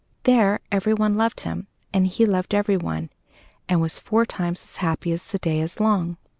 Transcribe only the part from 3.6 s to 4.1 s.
and was